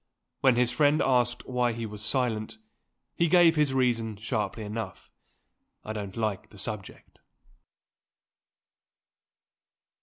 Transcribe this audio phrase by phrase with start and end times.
[0.39, 2.57] When his friend asked why he was silent,
[3.15, 5.11] he gave his reason sharply enough:
[5.85, 7.19] "I don't like the subject."